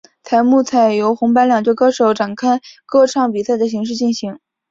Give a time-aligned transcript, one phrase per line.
[0.23, 4.39] 节目采由红白两队歌手展开歌唱比赛的形式进行。